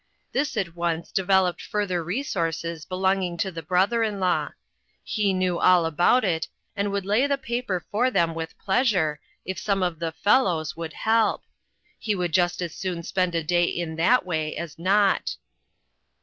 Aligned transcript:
This 0.31 0.57
at 0.57 0.75
once 0.75 1.11
developed 1.11 1.61
further 1.61 2.03
resources 2.03 2.85
be 2.85 2.95
longing 2.95 3.37
to 3.37 3.51
the 3.51 3.61
brother 3.61 4.01
in 4.01 4.19
law. 4.19 4.49
He 5.03 5.31
knew 5.31 5.59
all 5.59 5.85
about 5.85 6.23
it, 6.25 6.47
and 6.75 6.91
would 6.91 7.05
lay 7.05 7.27
the 7.27 7.37
paper 7.37 7.85
for 7.91 8.09
them 8.09 8.33
with 8.33 8.57
pleasure, 8.57 9.19
if 9.45 9.59
some 9.59 9.83
of 9.83 9.99
the" 9.99 10.11
fellows" 10.23 10.75
would 10.75 10.93
help. 10.93 11.43
He 11.99 12.15
would 12.15 12.31
just 12.31 12.63
as 12.63 12.73
soon 12.73 13.03
spend 13.03 13.35
a 13.35 13.43
day 13.43 13.65
in 13.65 13.95
that 13.97 14.25
way 14.25 14.57
as 14.57 14.79
not. 14.79 15.35